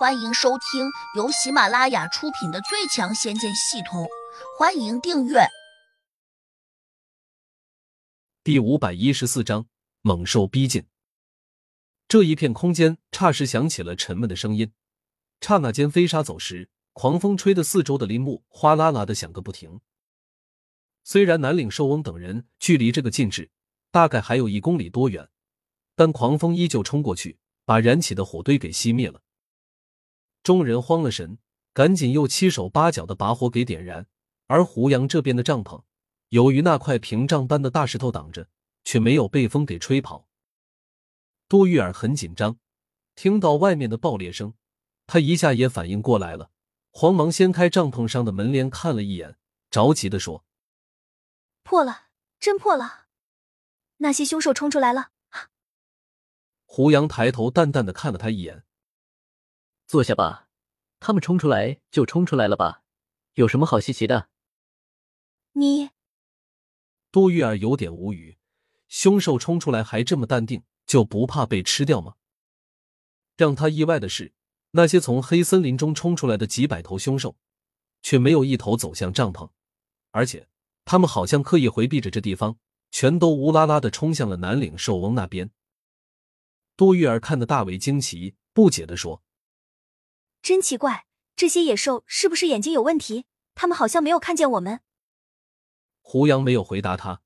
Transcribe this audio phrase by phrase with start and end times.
[0.00, 4.04] 欢迎收听由喜马拉雅出品的《最强仙剑系统》，
[4.58, 5.40] 欢迎订阅。
[8.42, 9.66] 第五百一十四章：
[10.00, 10.86] 猛兽逼近。
[12.08, 14.72] 这一片空间霎时响起了沉闷的声音，
[15.42, 19.82] 刹那间飞沙走石，狂风吹得四周的林木哗啦啦的响个不停。
[21.04, 23.50] 虽然南岭兽翁等人距离这个禁制
[23.90, 25.28] 大概还有一公里多远，
[25.94, 29.20] 但狂风依旧冲过去，把燃起的火堆给熄灭了。
[30.50, 31.38] 众人慌了神，
[31.72, 34.08] 赶紧又七手八脚的把火给点燃。
[34.48, 35.84] 而胡杨这边的帐篷，
[36.30, 38.48] 由于那块屏障般的大石头挡着，
[38.82, 40.26] 却没有被风给吹跑。
[41.48, 42.58] 杜玉儿很紧张，
[43.14, 44.54] 听到外面的爆裂声，
[45.06, 46.50] 她一下也反应过来了，
[46.90, 49.36] 慌忙掀开帐篷上的门帘看了一眼，
[49.70, 50.44] 着急的说
[51.62, 52.06] ：“破了，
[52.40, 53.06] 真破了！
[53.98, 55.10] 那些凶兽冲出来了！”
[56.66, 58.64] 胡杨抬头淡淡的看了他一眼。
[59.86, 60.48] 坐下吧，
[61.00, 62.82] 他们冲出来就冲出来了吧，
[63.34, 64.28] 有什么好稀奇的？
[65.52, 65.90] 你，
[67.10, 68.36] 杜玉儿有点无语，
[68.86, 72.16] 凶兽冲出来还这么淡定，就不怕被吃掉吗？
[73.36, 74.34] 让他意外的是，
[74.72, 77.36] 那些从黑森林中冲出来的几百头凶兽，
[78.02, 79.50] 却没有一头走向帐篷，
[80.10, 80.48] 而且
[80.84, 82.58] 他们好像刻意回避着这地方，
[82.90, 85.50] 全都乌拉拉的冲向了南岭兽翁那边。
[86.76, 89.22] 杜玉儿看得大为惊奇，不解的说。
[90.42, 93.26] 真奇怪，这些野兽是不是眼睛有问题？
[93.54, 94.80] 他们好像没有看见我们。
[96.00, 97.20] 胡杨没有回答他，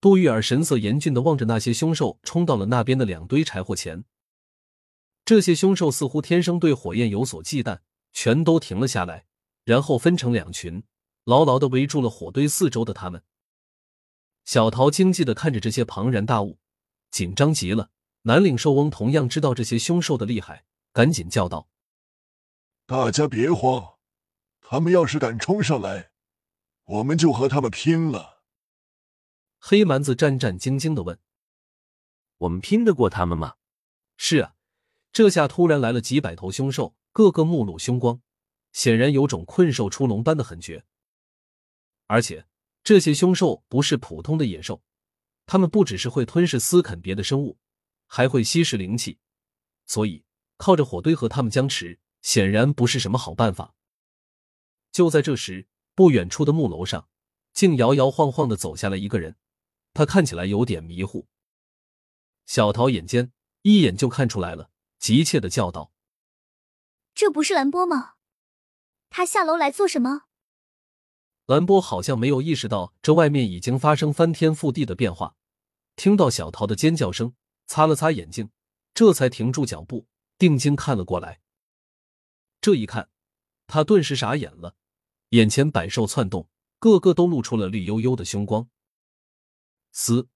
[0.00, 4.04] 杜玉儿神色严峻的望着那些凶兽冲到了那边的两堆柴火前。
[5.24, 7.78] 这些凶兽似乎天生对火焰有所忌惮，
[8.12, 9.24] 全都停了下来，
[9.64, 10.82] 然后分成两群，
[11.24, 13.22] 牢牢的围住了火堆四周的他们。
[14.44, 16.58] 小桃惊悸的看着这些庞然大物，
[17.10, 17.90] 紧张极了。
[18.22, 21.68] 南岭兽翁同样知道这些凶兽的厉害，赶紧叫道。
[22.92, 23.94] 大家别慌，
[24.60, 26.10] 他们要是敢冲上来，
[26.84, 28.42] 我们就和他们拼了。
[29.58, 31.18] 黑蛮子战战兢兢的问
[32.36, 33.54] ：“我们拼得过他们吗？”
[34.18, 34.56] 是啊，
[35.10, 38.20] 这下突然来了几百头凶兽，个个目露凶光，
[38.72, 40.84] 显然有种困兽出笼般的狠绝。
[42.08, 42.46] 而且
[42.84, 44.82] 这些凶兽不是普通的野兽，
[45.46, 47.58] 他们不只是会吞噬撕啃别的生物，
[48.06, 49.18] 还会吸食灵气，
[49.86, 50.26] 所以
[50.58, 51.98] 靠着火堆和他们僵持。
[52.22, 53.74] 显然不是什么好办法。
[54.90, 57.08] 就在这时，不远处的木楼上，
[57.52, 59.36] 竟摇摇晃晃的走下来一个人，
[59.92, 61.28] 他看起来有点迷糊。
[62.46, 63.32] 小桃眼尖，
[63.62, 65.92] 一眼就看出来了，急切的叫道
[67.14, 68.14] ：“这不是兰波吗？
[69.10, 70.22] 他下楼来做什么？”
[71.46, 75.36] 兰波好像没有意识到这外面已经发生翻天覆地的变化，
[75.96, 77.34] 听到小桃的尖叫声，
[77.66, 78.50] 擦了擦眼睛，
[78.94, 80.06] 这才停住脚步，
[80.38, 81.41] 定睛看了过来。
[82.62, 83.10] 这一看，
[83.66, 84.76] 他顿时傻眼了，
[85.30, 88.70] 眼前百兽窜动，个个都露出了绿油油的凶光。
[89.90, 90.28] 嘶！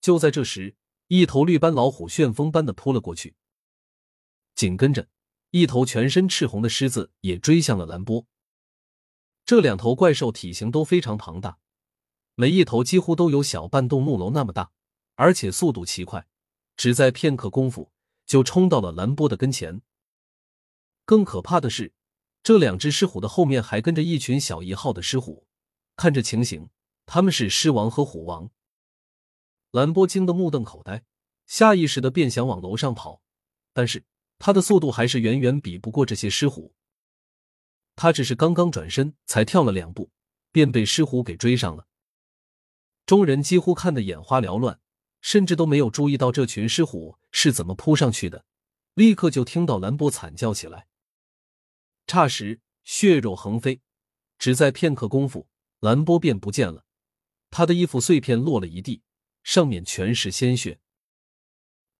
[0.00, 0.74] 就在这时，
[1.08, 3.36] 一头绿斑老虎旋风般的扑了过去，
[4.54, 5.06] 紧跟着，
[5.50, 8.26] 一头全身赤红的狮子也追向了兰波。
[9.44, 11.58] 这两头怪兽体型都非常庞大，
[12.36, 14.72] 每一头几乎都有小半栋木楼那么大，
[15.16, 16.26] 而且速度奇快，
[16.74, 17.92] 只在片刻功夫
[18.24, 19.82] 就冲到了兰波的跟前。
[21.12, 21.92] 更可怕的是，
[22.42, 25.46] 这两只狮虎的后面还跟着一群小一号的狮虎。
[25.94, 26.70] 看这情形，
[27.04, 28.48] 他们是狮王和虎王。
[29.72, 31.04] 兰波惊得目瞪口呆，
[31.44, 33.20] 下意识的便想往楼上跑，
[33.74, 34.02] 但是
[34.38, 36.74] 他的速度还是远远比不过这些狮虎。
[37.94, 40.10] 他只是刚刚转身，才跳了两步，
[40.50, 41.86] 便被狮虎给追上了。
[43.04, 44.80] 众人几乎看得眼花缭乱，
[45.20, 48.46] 甚至都没有注意到这群狮虎是怎么扑上去的，
[48.94, 50.86] 立刻就听到兰波惨叫起来。
[52.12, 53.80] 霎时，血肉横飞，
[54.38, 55.48] 只在片刻功夫，
[55.80, 56.84] 蓝波便不见了。
[57.48, 59.00] 他的衣服碎片落了一地，
[59.42, 60.78] 上面全是鲜血。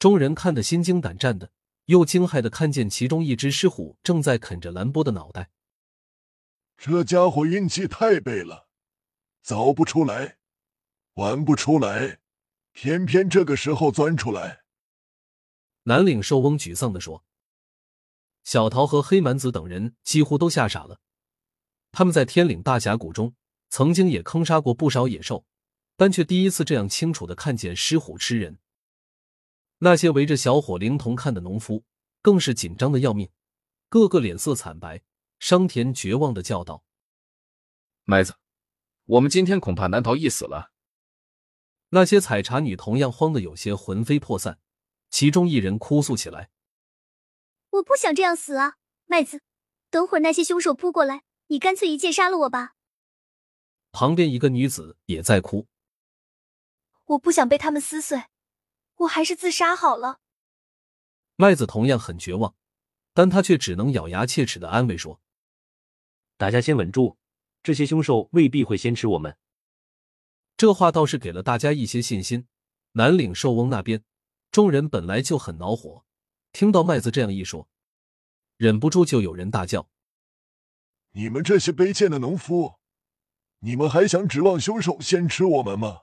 [0.00, 1.52] 众人看得心惊胆战的，
[1.84, 5.52] 又惊骇的看见其中一只狮虎正在啃着蓝波的脑袋。
[6.76, 8.68] 这家伙运气太背了，
[9.42, 10.38] 早不出来，
[11.14, 12.18] 晚不出来，
[12.72, 14.64] 偏偏这个时候钻出来。
[15.84, 17.24] 南岭寿翁沮丧的说。
[18.44, 21.00] 小桃和黑蛮子等人几乎都吓傻了。
[21.92, 23.34] 他们在天岭大峡谷中
[23.68, 25.44] 曾经也坑杀过不少野兽，
[25.96, 28.58] 但却第一次这样清楚的看见狮虎吃人。
[29.78, 31.84] 那些围着小火灵童看的农夫
[32.22, 33.30] 更是紧张的要命，
[33.88, 35.02] 个个脸色惨白。
[35.38, 36.84] 商田绝望的叫道
[38.04, 38.34] ：“麦子，
[39.06, 40.70] 我们今天恐怕难逃一死了。”
[41.88, 44.58] 那些采茶女同样慌得有些魂飞魄散，
[45.08, 46.50] 其中一人哭诉起来。
[47.70, 48.74] 我不想这样死啊，
[49.06, 49.42] 麦子，
[49.90, 52.74] 等会儿那些凶手扑过来，你干脆一剑杀了我吧。
[53.92, 55.66] 旁边一个女子也在哭，
[57.06, 58.24] 我不想被他们撕碎，
[58.96, 60.20] 我还是自杀好了。
[61.36, 62.54] 麦子同样很绝望，
[63.14, 65.20] 但他却只能咬牙切齿的安慰说
[66.36, 67.16] ：“大家先稳住，
[67.62, 69.36] 这些凶手未必会先吃我们。”
[70.56, 72.46] 这话倒是给了大家一些信心。
[72.92, 74.04] 南岭寿翁那边，
[74.50, 76.04] 众人本来就很恼火，
[76.52, 77.68] 听到麦子这样一说，
[78.56, 79.88] 忍不住就有人大叫
[81.12, 82.80] ：“你们这些卑贱的农夫！”
[83.62, 86.02] 你们还想指望凶手先吃我们吗？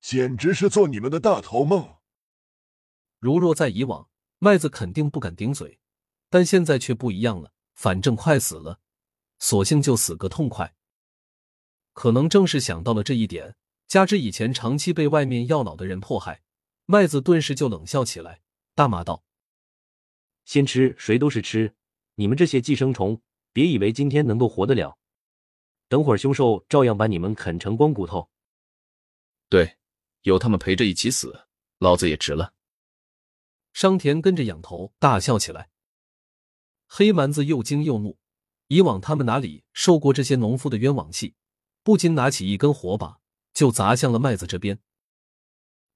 [0.00, 1.96] 简直是做你们的大头梦！
[3.18, 4.08] 如若在以往，
[4.38, 5.80] 麦子肯定不敢顶嘴，
[6.30, 7.52] 但现在却不一样了。
[7.74, 8.80] 反正快死了，
[9.38, 10.76] 索性就死个痛快。
[11.92, 13.56] 可能正是想到了这一点，
[13.88, 16.42] 加之以前长期被外面要老的人迫害，
[16.86, 18.40] 麦子顿时就冷笑起来，
[18.74, 19.24] 大骂道
[20.44, 21.74] ：“先吃谁都是吃，
[22.14, 23.20] 你们这些寄生虫，
[23.52, 24.98] 别以为今天能够活得了。”
[25.88, 28.30] 等会儿凶兽照样把你们啃成光骨头。
[29.50, 29.76] 对，
[30.22, 31.46] 有他们陪着一起死，
[31.78, 32.54] 老子也值了。
[33.74, 35.70] 商田跟着仰头大笑起来。
[36.86, 38.18] 黑蛮子又惊又怒，
[38.68, 41.34] 以往他们哪里受过这些农夫的冤枉气，
[41.82, 43.20] 不禁拿起一根火把
[43.52, 44.78] 就砸向了麦子这边。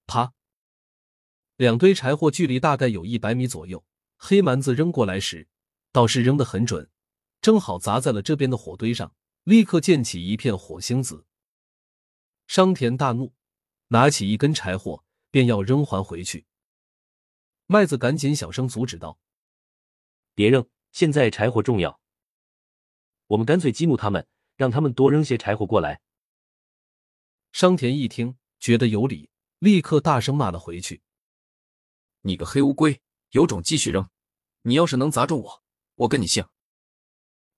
[0.07, 0.35] 啪！
[1.57, 3.83] 两堆柴火距离大概有一百米左右，
[4.17, 5.49] 黑蛮子扔过来时
[5.93, 6.91] 倒是扔得很准，
[7.41, 9.15] 正好砸在了这边的火堆上。
[9.45, 11.25] 立刻溅起一片火星子，
[12.49, 13.33] 商田大怒，
[13.89, 16.47] 拿起一根柴火便要扔还回去。
[17.67, 19.21] 麦子赶紧小声阻止道
[20.35, 22.01] ：“别扔，现在柴火重要。
[23.29, 24.27] 我们干脆激怒他们，
[24.57, 26.01] 让他们多扔些柴火过来。”
[27.53, 29.31] 商田一听觉得有理，
[29.61, 31.03] 立刻大声骂了回去
[32.23, 33.01] ：“你个黑乌龟，
[33.37, 34.09] 有种继续扔！
[34.63, 35.63] 你要是能砸中我，
[35.97, 36.47] 我跟你姓。”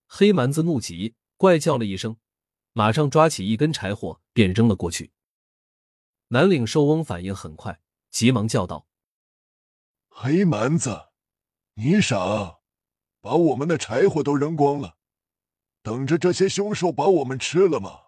[0.05, 1.15] 黑蛮子怒极。
[1.37, 2.17] 怪叫了一声，
[2.73, 5.13] 马上抓起一根柴火便扔了过去。
[6.27, 7.79] 南岭寿翁反应很快，
[8.09, 8.85] 急忙叫道
[10.11, 11.11] ：“黑蛮子，
[11.75, 12.59] 你傻，
[13.21, 14.97] 把我们的柴火都扔光了，
[15.81, 18.07] 等着这些凶兽把我们吃了吗？”